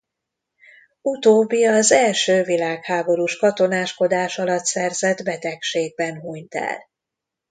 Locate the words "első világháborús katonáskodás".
1.91-4.39